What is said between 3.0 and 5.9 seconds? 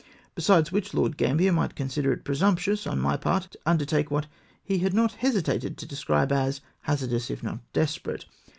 part to undertake what he had not hesitated to